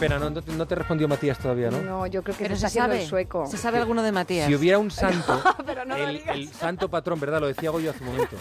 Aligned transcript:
pena, 0.00 0.18
no, 0.18 0.30
no 0.30 0.42
te, 0.42 0.52
no 0.52 0.66
te 0.66 0.74
respondió 0.74 1.06
Matías 1.06 1.38
todavía, 1.38 1.70
¿no? 1.70 1.80
No, 1.82 2.06
yo 2.06 2.22
creo 2.22 2.36
que 2.36 2.44
Pero 2.44 2.56
se 2.56 2.68
se 2.68 2.78
sabe. 2.78 3.02
el 3.02 3.08
sueco. 3.08 3.46
Se 3.46 3.56
sabe 3.56 3.78
alguno 3.78 4.02
de 4.02 4.10
Matías. 4.10 4.46
Si 4.48 4.54
hubiera 4.54 4.78
un 4.78 4.90
santo, 4.90 5.40
Pero 5.66 5.84
no 5.84 5.96
lo 5.96 6.06
el, 6.08 6.48
santo 6.48 6.88
patrón, 6.88 7.20
¿verdad? 7.20 7.40
Lo 7.40 7.46
decía 7.46 7.70
yo 7.70 7.90
hace 7.90 8.02
un 8.02 8.10
momento. 8.12 8.36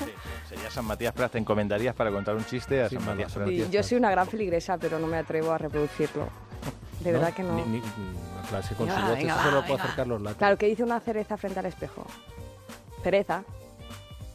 Sería 0.47 0.72
San 0.72 0.85
Matías 0.85 1.13
Pras, 1.13 1.29
te 1.31 1.37
encomendarías 1.37 1.94
para 1.94 2.10
contar 2.10 2.35
un 2.35 2.46
chiste 2.46 2.81
a 2.81 2.90
Sí, 2.90 2.96
San 2.96 3.06
Matías 3.06 3.31
Pras. 3.33 3.47
Sí, 3.49 3.58
yo 3.58 3.67
claro. 3.69 3.83
soy 3.87 3.97
una 3.97 4.10
gran 4.12 4.28
feligresa, 4.28 4.78
pero 4.78 4.97
no 4.97 5.06
me 5.08 5.17
atrevo 5.17 5.51
a 5.51 5.58
reproducirlo. 5.58 6.28
De 7.01 7.12
verdad 7.12 7.33
que 7.33 7.44
no. 7.44 7.53
Ni, 7.56 7.62
ni- 7.63 7.78
una 7.79 8.47
clase 8.49 8.76
con 8.76 8.87
Venga, 8.87 8.99
su 9.01 9.07
voz, 9.07 9.17
venga, 9.17 9.35
va, 9.35 9.44
solo 9.44 9.57
puede 9.60 9.71
venga. 9.71 9.83
hacer 9.83 9.96
Carlos 9.96 10.21
Latre. 10.21 10.37
Claro, 10.37 10.57
que 10.57 10.65
dice 10.67 10.83
una 10.83 10.99
cereza 10.99 11.37
frente 11.37 11.60
al 11.60 11.65
espejo. 11.67 12.05
Cereza. 13.03 13.44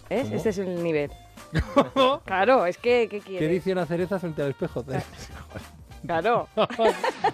¿Es? 0.08 0.24
¿Cómo? 0.24 0.36
Este 0.36 0.48
es 0.50 0.58
el 0.58 0.82
nivel. 0.82 1.10
claro, 2.24 2.66
es 2.66 2.78
que, 2.78 3.08
¿qué 3.10 3.20
¿Qué 3.20 3.26
quieres? 3.26 3.50
dice 3.50 3.72
una 3.72 3.86
cereza 3.86 4.18
frente 4.18 4.42
al 4.42 4.50
espejo? 4.50 4.84
Claro. 6.06 6.48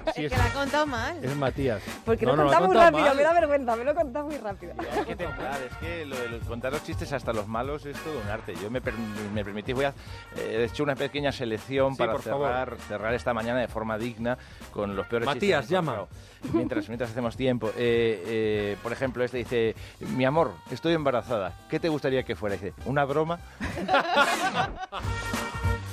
Sí, 0.15 0.25
Es 0.25 0.33
es, 0.33 0.33
que 0.33 0.39
la 0.39 0.45
ha 0.47 0.53
contado 0.53 0.87
mal. 0.87 1.25
es 1.25 1.37
Matías. 1.37 1.83
Porque 2.05 2.27
No, 2.27 2.35
lo 2.37 2.43
he 2.43 2.45
no, 2.45 2.51
lo 2.51 2.57
ha 2.57 2.61
contado 2.61 2.69
muy 2.69 2.77
rápido, 2.99 3.07
mal. 3.09 3.17
me 3.17 3.23
da 3.23 3.33
vergüenza, 3.33 3.77
me 3.77 3.85
lo 3.85 3.91
he 3.91 3.95
contado 3.95 4.27
muy 4.27 4.37
rápido. 4.39 4.73
Hay 4.99 5.05
que 5.05 5.17
templar, 5.17 5.61
es 5.71 5.77
que 5.77 6.07
lo 6.07 6.17
de 6.17 6.29
los- 6.31 6.43
contar 6.45 6.73
los 6.73 6.83
chistes 6.85 7.13
hasta 7.13 7.33
los 7.33 7.47
malos 7.47 7.87
es 7.87 7.97
todo 7.99 8.19
un 8.21 8.29
arte. 8.29 8.55
Yo 8.61 8.71
me, 8.71 8.81
per- 8.81 8.95
me 9.35 9.45
permitís, 9.45 9.75
voy 9.75 9.85
a 9.85 9.91
eh, 10.37 10.57
he 10.61 10.65
hecho 10.65 10.83
una 10.83 10.95
pequeña 10.97 11.33
selección 11.33 11.93
Sí, 11.95 11.99
para 11.99 12.19
cerrar, 12.19 12.77
cerrar 12.89 13.15
esta 13.15 13.33
mañana 13.35 13.61
de 13.61 13.69
forma 13.69 13.99
digna 13.99 14.37
con 14.73 14.97
los 14.97 15.07
peores 15.07 15.27
Matías, 15.27 15.61
chistes. 15.61 15.71
he 15.71 15.75
llama. 15.75 16.07
Mientras, 16.53 16.89
mientras 16.89 17.11
hacemos 17.11 17.37
tiempo. 17.37 17.69
Eh, 17.77 18.23
eh, 18.27 18.77
por 18.83 18.93
ejemplo, 18.93 19.23
este 19.23 19.37
dice, 19.39 19.75
mi 20.01 20.25
amor, 20.25 20.53
estoy 20.71 20.95
embarazada. 20.95 21.53
¿Qué 21.69 21.79
te 21.79 21.89
gustaría 21.89 22.23
que 22.23 22.35
fuera? 22.35 22.55
Dice, 22.57 22.73
¿una 22.87 23.05
broma? 23.05 23.39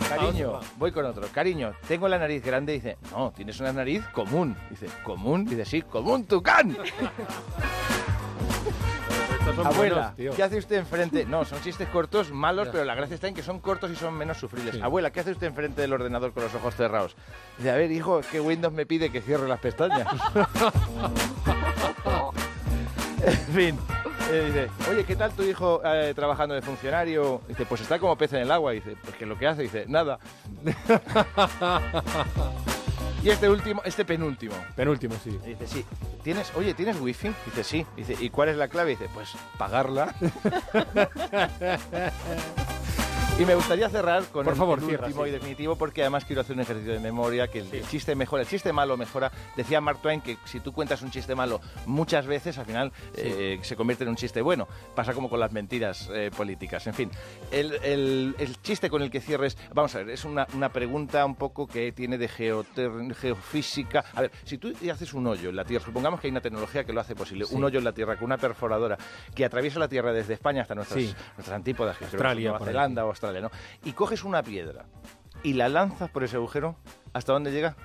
Cariño, 0.10 0.60
voy 0.78 0.92
con 0.92 1.06
otro. 1.06 1.28
Cariño, 1.34 1.74
tengo 1.88 2.08
la 2.08 2.18
nariz 2.18 2.44
grande. 2.44 2.74
Dice, 2.74 2.98
no, 3.12 3.32
tienes 3.36 3.60
una 3.60 3.74
nariz 3.74 4.06
común. 4.14 4.56
Dice, 4.70 4.88
¿común? 5.04 5.46
Dice, 5.46 5.66
sí, 5.66 5.82
común, 5.82 6.26
tucán. 6.26 6.78
Abuela, 9.64 10.14
buenos. 10.16 10.36
¿qué 10.36 10.44
hace 10.44 10.58
usted 10.58 10.76
enfrente? 10.78 11.26
No, 11.26 11.46
son 11.46 11.62
chistes 11.62 11.88
cortos, 11.88 12.32
malos, 12.32 12.66
Ya. 12.68 12.72
pero 12.74 12.84
la 12.84 12.96
gracia 12.96 13.16
está 13.16 13.28
en 13.28 13.34
que 13.34 13.42
son 13.42 13.60
cortos 13.60 13.90
y 13.92 13.96
son 13.96 14.14
menos 14.14 14.38
sufribles. 14.38 14.76
Sí. 14.76 14.82
Abuela, 14.82 15.12
¿qué 15.12 15.22
hace 15.22 15.32
usted 15.32 15.48
enfrente 15.48 15.82
del 15.82 15.94
ordenador 15.94 16.34
con 16.34 16.44
los 16.44 16.54
ojos 16.54 16.76
cerrados? 16.76 17.16
Dice, 17.58 17.72
a 17.72 17.76
ver, 17.76 17.92
hijo, 17.92 18.20
es 18.20 18.28
que 18.28 18.42
Windows 18.42 18.74
me 18.74 18.86
pide 18.86 19.10
que 19.10 19.22
cierre 19.22 19.48
las 19.48 19.60
pestañas. 19.60 20.08
en 23.26 23.54
fin. 23.54 23.80
Eh, 24.30 24.44
dice, 24.46 24.70
oye, 24.90 25.04
¿qué 25.06 25.16
tal 25.16 25.32
tu 25.32 25.44
hijo 25.44 25.82
eh, 25.86 26.14
trabajando 26.16 26.56
de 26.56 26.62
funcionario? 26.62 27.42
Dice, 27.48 27.66
pues 27.66 27.82
está 27.82 28.00
como 28.00 28.18
pez 28.18 28.34
en 28.34 28.42
el 28.42 28.52
agua. 28.52 28.72
Dice, 28.72 28.96
pues 29.02 29.16
que 29.16 29.26
lo 29.26 29.38
que 29.38 29.48
hace, 29.48 29.64
dice, 29.64 29.86
nada. 29.88 30.20
y 33.24 33.30
este 33.30 33.50
último, 33.50 33.82
este 33.86 34.06
penúltimo. 34.06 34.56
Penúltimo, 34.76 35.16
sí. 35.24 35.40
Y 35.46 35.50
Dice, 35.50 35.68
sí. 35.68 35.86
¿Tienes, 36.24 36.52
oye, 36.56 36.74
¿tienes 36.74 37.00
wifi? 37.00 37.32
Dice, 37.46 37.64
sí. 37.64 37.86
Dice, 37.96 38.16
¿y 38.20 38.30
cuál 38.30 38.50
es 38.50 38.58
la 38.58 38.68
clave? 38.68 38.92
Dice, 38.92 39.10
pues 39.14 39.34
pagarla. 39.58 40.14
y 43.40 43.46
me 43.46 43.54
gustaría 43.54 43.88
cerrar 43.88 44.24
con 44.32 44.46
Por 44.46 44.54
el 44.54 44.58
favor, 44.58 44.80
último 44.80 44.90
cierra, 44.90 45.10
y 45.10 45.14
sí. 45.30 45.32
definitivo 45.32 45.76
porque 45.76 46.02
además 46.02 46.26
quiero 46.26 46.42
hacer 46.42 46.56
un 46.56 46.62
ejercicio 46.62 46.92
de 46.94 47.00
memoria 47.00 47.48
que 47.48 47.60
el, 47.60 47.72
el 47.72 47.88
chiste 47.88 48.16
mejora, 48.16 48.42
el 48.42 48.48
chiste 48.48 48.74
malo 48.74 48.98
mejora. 48.98 49.32
Decía 49.56 49.80
Mark 49.80 50.00
Twain 50.02 50.22
que 50.22 50.38
si 50.46 50.60
tú 50.60 50.74
cuentas 50.74 51.04
un 51.04 51.12
chiste 51.12 51.36
malo 51.36 51.62
muchas 51.86 52.26
veces, 52.26 52.58
al 52.58 52.66
final 52.66 52.92
eh, 53.16 53.60
se 53.62 53.76
convierte 53.76 54.06
en 54.06 54.10
un 54.10 54.16
chiste 54.16 54.42
bueno. 54.42 54.68
Pasa 54.96 55.14
como 55.14 55.30
con 55.30 55.40
las 55.40 55.52
mentiras 55.52 56.10
eh, 56.12 56.32
políticas. 56.36 56.88
En 56.88 56.96
fin, 56.96 57.12
el, 57.52 57.74
el- 57.84 58.36
chiste 58.64 58.90
con 58.90 59.04
el 59.04 59.12
que 59.12 59.22
cierres, 59.22 59.56
vamos 59.72 59.94
a 59.94 60.00
ver, 60.00 60.10
es 60.10 60.26
una, 60.26 60.48
una 60.56 60.70
pregunta 60.70 61.24
un 61.24 61.36
poco 61.36 61.68
que 61.68 61.92
tiene 61.92 62.18
de 62.18 62.28
geofísica. 62.28 64.04
A 64.16 64.22
ver, 64.22 64.32
si 64.46 64.58
tú 64.58 64.74
haces 64.92 65.14
un 65.14 65.28
hoyo 65.28 65.50
en 65.52 65.56
la 65.56 65.64
Tierra, 65.64 65.86
supongamos 65.86 66.20
que 66.20 66.26
hay 66.28 66.32
una 66.32 66.42
tecnología 66.42 66.84
que 66.86 66.92
lo 66.92 67.02
hace 67.02 67.16
posible, 67.16 67.46
Sí. 67.46 67.54
un 67.56 67.64
hoyo 67.64 67.78
en 67.78 67.86
la 67.86 67.92
Tierra 67.94 68.16
con 68.16 68.26
una 68.26 68.38
perforadora 68.38 68.98
que 69.36 69.46
atraviesa 69.46 69.78
la 69.80 69.88
Tierra 69.88 70.12
desde 70.12 70.34
España 70.34 70.64
hasta 70.64 70.74
nuestras, 70.74 71.00
Sí. 71.04 71.14
nuestras 71.36 71.56
antípodas, 71.56 71.98
que 71.98 72.06
creo 72.06 72.14
Australia, 72.18 72.50
Nueva. 72.52 72.66
Zelanda 72.66 73.06
o 73.06 73.10
Australia, 73.10 73.27
Y 73.84 73.94
coges 73.94 74.24
una 74.24 74.44
piedra 74.44 74.86
y 75.44 75.54
la 75.54 75.70
lanzas 75.70 76.10
por 76.10 76.24
ese 76.24 76.38
agujero, 76.38 76.76
¿hasta 77.14 77.34
dónde 77.34 77.52
llega? 77.52 77.76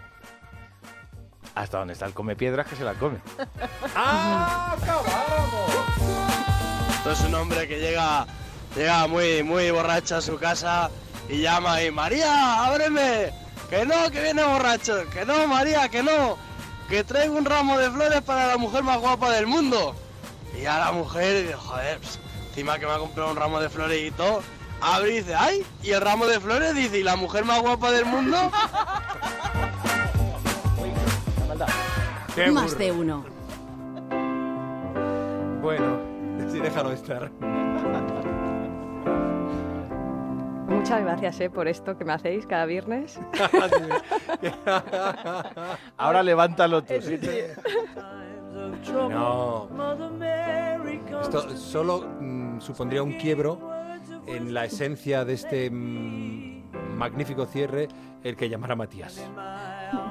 Hasta 1.54 1.78
donde 1.78 1.92
está 1.92 2.06
el 2.06 2.14
come 2.14 2.34
piedras 2.34 2.66
que 2.66 2.76
se 2.76 2.84
la 2.84 2.94
come. 2.94 3.18
Esto 6.96 7.12
es 7.12 7.20
un 7.20 7.34
hombre 7.34 7.68
que 7.68 7.80
llega, 7.80 8.26
llega 8.76 9.06
muy, 9.06 9.42
muy 9.42 9.70
borracho 9.70 10.16
a 10.16 10.20
su 10.20 10.38
casa 10.38 10.90
y 11.28 11.42
llama 11.42 11.82
y 11.82 11.90
María, 11.90 12.64
ábreme, 12.64 13.32
que 13.68 13.84
no, 13.84 14.10
que 14.10 14.22
viene 14.22 14.44
borracho, 14.44 15.08
que 15.10 15.24
no, 15.24 15.46
María, 15.46 15.88
que 15.88 16.02
no, 16.02 16.36
que 16.88 17.04
traigo 17.04 17.36
un 17.36 17.44
ramo 17.44 17.78
de 17.78 17.90
flores 17.90 18.22
para 18.22 18.46
la 18.46 18.56
mujer 18.56 18.82
más 18.82 19.00
guapa 19.00 19.30
del 19.30 19.46
mundo. 19.46 19.94
Y 20.58 20.66
a 20.66 20.78
la 20.78 20.92
mujer 20.92 21.52
joder, 21.54 21.98
pues, 21.98 22.18
encima 22.48 22.78
que 22.78 22.86
me 22.86 22.92
ha 22.92 22.98
comprado 22.98 23.30
un 23.30 23.36
ramo 23.36 23.60
de 23.60 23.68
flores 23.68 24.00
y 24.00 24.10
todo, 24.10 24.42
abre 24.82 25.12
y 25.12 25.16
dice, 25.16 25.34
ay, 25.34 25.64
y 25.82 25.90
el 25.90 26.00
ramo 26.00 26.26
de 26.26 26.40
flores 26.40 26.74
dice, 26.74 26.98
¿y 26.98 27.02
la 27.02 27.16
mujer 27.16 27.44
más 27.44 27.60
guapa 27.60 27.90
del 27.92 28.04
mundo? 28.04 28.50
Qué 32.34 32.50
Más 32.50 32.76
de 32.78 32.90
uno. 32.90 33.24
Bueno, 35.60 36.00
sí, 36.50 36.58
déjalo 36.58 36.92
estar. 36.92 37.30
Muchas 40.66 41.02
gracias 41.02 41.40
eh, 41.40 41.50
por 41.50 41.68
esto 41.68 41.96
que 41.96 42.04
me 42.04 42.14
hacéis 42.14 42.46
cada 42.46 42.64
viernes. 42.64 43.20
Ahora 45.98 46.22
levántalo 46.22 46.82
tú. 46.82 46.94
Sí. 47.02 47.18
No. 48.90 49.68
Esto 51.20 51.56
solo 51.56 52.08
mm, 52.18 52.60
supondría 52.60 53.02
un 53.02 53.12
quiebro 53.12 53.71
en 54.26 54.54
la 54.54 54.64
esencia 54.64 55.24
de 55.24 55.34
este 55.34 55.70
mm, 55.70 56.96
magnífico 56.96 57.46
cierre, 57.46 57.88
el 58.22 58.36
que 58.36 58.48
llamara 58.48 58.76
Matías. 58.76 59.24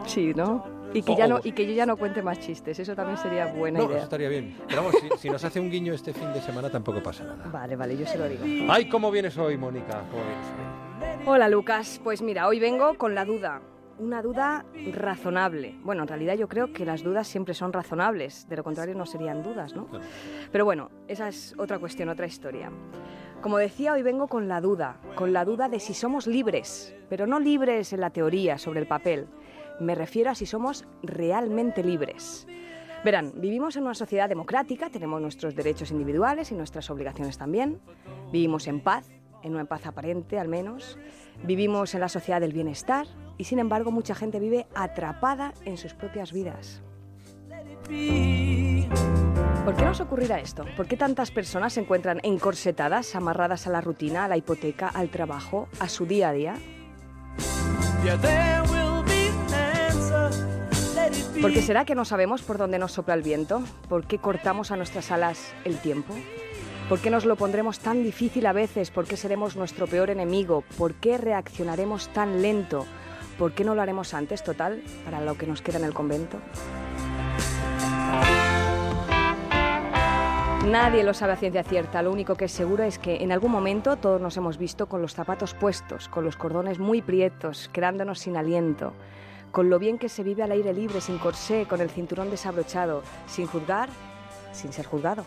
Sí, 0.06 0.34
¿no? 0.36 0.64
Y 0.94 1.04
que, 1.04 1.16
ya 1.16 1.26
no, 1.28 1.40
y 1.42 1.54
que 1.54 1.66
yo 1.66 1.74
ya 1.74 1.86
no 1.86 1.96
cuente 1.96 2.22
más 2.22 2.40
chistes, 2.40 2.78
eso 2.78 2.94
también 2.96 3.18
sería 3.18 3.46
buena 3.46 3.80
No, 3.80 3.86
eso 3.86 3.94
idea. 3.94 4.04
estaría 4.04 4.28
bien. 4.30 4.58
Pero 4.68 4.84
vamos, 4.84 4.96
si, 5.00 5.10
si 5.20 5.30
nos 5.30 5.42
hace 5.44 5.60
un 5.62 5.72
guiño 5.72 5.94
este 5.94 6.12
fin 6.12 6.34
de 6.34 6.42
semana 6.42 6.70
tampoco 6.70 7.02
pasa 7.02 7.24
nada. 7.24 7.48
Vale, 7.50 7.78
vale, 7.78 7.98
yo 7.98 8.06
se 8.06 8.18
lo 8.18 8.28
digo. 8.28 8.44
Ay, 8.70 8.90
¿cómo 8.90 9.10
vienes 9.10 9.38
hoy, 9.38 9.58
Mónica? 9.58 10.04
¿Cómo 10.12 10.24
vienes 10.24 10.46
hoy? 10.48 11.26
Hola 11.28 11.48
Lucas, 11.48 12.02
pues 12.04 12.22
mira, 12.22 12.48
hoy 12.48 12.60
vengo 12.60 12.96
con 12.98 13.16
la 13.16 13.24
duda. 13.24 13.62
Una 14.00 14.22
duda 14.22 14.66
razonable. 14.94 15.76
Bueno, 15.84 16.02
en 16.02 16.08
realidad 16.08 16.36
yo 16.36 16.48
creo 16.50 16.74
que 16.74 16.86
las 16.86 17.04
dudas 17.04 17.28
siempre 17.28 17.54
son 17.54 17.72
razonables, 17.72 18.48
de 18.50 18.56
lo 18.58 18.64
contrario 18.64 18.96
no 18.96 19.06
serían 19.06 19.44
dudas, 19.44 19.76
¿no? 19.76 19.86
Claro. 19.86 20.04
Pero 20.52 20.66
bueno, 20.66 20.90
esa 21.08 21.28
es 21.28 21.54
otra 21.58 21.78
cuestión, 21.80 22.10
otra 22.10 22.26
historia. 22.26 22.72
Como 23.42 23.58
decía, 23.58 23.94
hoy 23.94 24.04
vengo 24.04 24.28
con 24.28 24.48
la 24.48 24.62
duda, 24.62 24.98
con 25.16 25.34
la 25.34 25.46
duda 25.46 25.68
de 25.68 25.80
si 25.80 25.96
somos 25.96 26.28
libres, 26.28 26.96
pero 27.10 27.26
no 27.26 27.40
libres 27.40 27.92
en 27.92 28.02
la 28.02 28.12
teoría, 28.12 28.60
sobre 28.60 28.80
el 28.80 28.86
papel. 28.86 29.28
Me 29.80 29.96
refiero 29.96 30.30
a 30.30 30.36
si 30.36 30.46
somos 30.46 30.86
realmente 31.02 31.84
libres. 31.84 32.46
Verán, 33.04 33.34
vivimos 33.38 33.76
en 33.78 33.84
una 33.84 33.96
sociedad 33.96 34.30
democrática, 34.30 34.92
tenemos 34.92 35.20
nuestros 35.20 35.56
derechos 35.56 35.90
individuales 35.90 36.52
y 36.52 36.56
nuestras 36.56 36.92
obligaciones 36.92 37.40
también. 37.40 37.80
Vivimos 38.32 38.68
en 38.68 38.80
paz, 38.80 39.10
en 39.42 39.56
una 39.56 39.66
paz 39.66 39.88
aparente 39.88 40.38
al 40.38 40.48
menos. 40.48 41.00
Vivimos 41.44 41.96
en 41.96 42.02
la 42.02 42.10
sociedad 42.10 42.42
del 42.42 42.54
bienestar 42.54 43.08
y 43.40 43.46
sin 43.46 43.58
embargo 43.58 43.90
mucha 43.90 44.14
gente 44.14 44.40
vive 44.40 44.68
atrapada 44.76 45.56
en 45.66 45.78
sus 45.78 45.96
propias 45.96 46.32
vidas. 46.32 46.84
¿Por 49.66 49.76
qué 49.76 49.86
nos 49.86 50.02
ocurrirá 50.02 50.40
esto? 50.40 50.66
¿Por 50.76 50.88
qué 50.88 50.98
tantas 50.98 51.30
personas 51.30 51.74
se 51.74 51.82
encuentran 51.82 52.20
encorsetadas, 52.24 53.16
amarradas 53.16 53.68
a 53.68 53.70
la 53.70 53.80
rutina, 53.80 54.26
a 54.26 54.28
la 54.28 54.36
hipoteca, 54.36 54.88
al 54.88 55.10
trabajo, 55.10 55.68
a 55.80 55.88
su 55.88 56.08
día 56.08 56.30
a 56.30 56.34
día? 56.34 56.56
¿Por 61.40 61.54
qué 61.54 61.62
será 61.62 61.86
que 61.86 61.94
no 61.94 62.06
sabemos 62.06 62.42
por 62.42 62.58
dónde 62.58 62.80
nos 62.80 62.94
sopla 62.94 63.14
el 63.14 63.22
viento? 63.22 63.62
¿Por 63.88 64.08
qué 64.08 64.18
cortamos 64.18 64.72
a 64.72 64.78
nuestras 64.78 65.12
alas 65.12 65.54
el 65.64 65.78
tiempo? 65.78 66.16
¿Por 66.90 67.00
qué 67.00 67.12
nos 67.12 67.26
lo 67.26 67.36
pondremos 67.36 67.78
tan 67.80 68.02
difícil 68.02 68.48
a 68.48 68.54
veces? 68.54 68.90
¿Por 68.90 69.06
qué 69.06 69.16
seremos 69.16 69.56
nuestro 69.56 69.86
peor 69.86 70.10
enemigo? 70.10 70.64
¿Por 70.76 70.96
qué 70.96 71.20
reaccionaremos 71.20 72.10
tan 72.10 72.42
lento? 72.42 72.88
¿Por 73.38 73.54
qué 73.54 73.64
no 73.64 73.76
lo 73.76 73.84
haremos 73.84 74.16
antes, 74.16 74.44
total, 74.44 74.82
para 75.06 75.22
lo 75.22 75.38
que 75.38 75.46
nos 75.46 75.62
queda 75.62 75.78
en 75.78 75.86
el 75.86 75.94
convento? 75.94 76.40
Nadie 80.66 81.04
lo 81.04 81.16
sabe 81.16 81.34
a 81.34 81.38
ciencia 81.38 81.64
cierta, 81.64 82.04
lo 82.04 82.12
único 82.12 82.36
que 82.36 82.46
es 82.46 82.52
seguro 82.52 82.84
es 82.84 83.00
que 83.00 83.24
en 83.24 83.32
algún 83.32 83.52
momento 83.52 83.98
todos 83.98 84.22
nos 84.22 84.38
hemos 84.38 84.60
visto 84.60 84.86
con 84.86 85.02
los 85.02 85.14
zapatos 85.14 85.56
puestos, 85.56 86.08
con 86.08 86.24
los 86.24 86.38
cordones 86.38 86.78
muy 86.78 87.02
prietos, 87.02 87.70
quedándonos 87.74 88.20
sin 88.20 88.38
aliento, 88.38 88.94
con 89.52 89.72
lo 89.72 89.80
bien 89.80 89.98
que 89.98 90.08
se 90.08 90.24
vive 90.24 90.44
al 90.44 90.52
aire 90.52 90.72
libre, 90.72 91.02
sin 91.02 91.18
corsé, 91.18 91.66
con 91.68 91.82
el 91.82 91.90
cinturón 91.90 92.30
desabrochado, 92.30 93.02
sin 93.26 93.48
juzgar, 93.48 93.90
sin 94.54 94.72
ser 94.72 94.86
juzgado. 94.86 95.26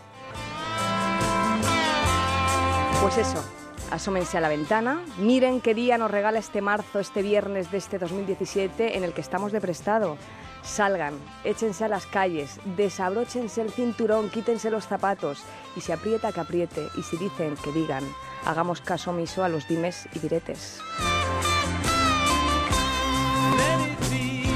Pues 3.03 3.19
eso, 3.19 3.45
Asómense 3.91 4.39
a 4.39 4.41
la 4.41 4.49
ventana, 4.49 5.03
miren 5.19 5.61
qué 5.61 5.75
día 5.75 5.99
nos 5.99 6.11
regala 6.11 6.39
este 6.39 6.61
marzo, 6.61 6.99
este 6.99 7.23
viernes 7.23 7.71
de 7.71 7.79
este 7.79 7.99
2017 7.99 8.97
en 8.97 9.05
el 9.05 9.13
que 9.13 9.21
estamos 9.21 9.53
de 9.53 9.61
prestado. 9.61 10.17
Salgan, 10.63 11.15
échense 11.45 11.85
a 11.85 11.89
las 11.89 12.07
calles, 12.07 12.59
desabróchense 12.77 13.61
el 13.61 13.71
cinturón, 13.71 14.31
quítense 14.31 14.71
los 14.71 14.87
zapatos 14.87 15.43
y 15.77 15.81
si 15.81 15.93
aprieta 15.93 16.33
que 16.33 16.41
apriete 16.41 16.89
y 16.97 17.03
si 17.03 17.17
dicen 17.19 17.55
que 17.63 17.71
digan, 17.73 18.03
hagamos 18.47 18.81
caso 18.81 19.11
omiso 19.11 19.45
a 19.45 19.49
los 19.49 19.69
dimes 19.69 20.09
y 20.15 20.19
diretes. 20.19 20.81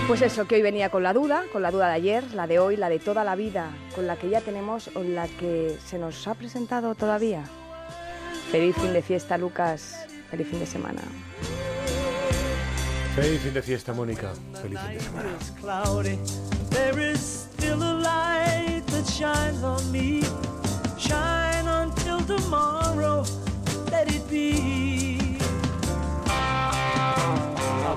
Pues 0.09 0.23
eso, 0.23 0.47
que 0.47 0.55
hoy 0.55 0.63
venía 0.63 0.89
con 0.89 1.03
la 1.03 1.13
duda, 1.13 1.45
con 1.53 1.61
la 1.61 1.71
duda 1.71 1.89
de 1.89 1.95
ayer, 1.95 2.25
la 2.33 2.47
de 2.47 2.59
hoy, 2.59 2.79
la 2.79 2.89
de 2.89 2.99
toda 2.99 3.25
la 3.25 3.37
vida, 3.37 3.71
con 3.95 4.07
la 4.07 4.17
que 4.17 4.31
ya 4.31 4.41
tenemos 4.41 4.91
o 4.95 5.03
la 5.03 5.29
que 5.29 5.77
se 5.85 5.99
nos 5.99 6.27
ha 6.27 6.35
presentado 6.35 6.95
todavía. 6.95 7.45
Feliz 8.51 8.75
fin 8.77 8.93
de 8.95 9.03
fiesta, 9.03 9.37
Lucas. 9.37 10.07
Feliz 10.31 10.49
fin 10.49 10.59
de 10.59 10.67
semana. 10.67 11.03
Feliz 13.15 13.43
fin 13.43 13.53
de 13.53 13.63
fiesta, 13.63 13.93
Mónica. 13.93 14.33
Feliz 14.63 14.81
fin 14.81 14.95
de 14.95 15.01
semana. 15.01 15.29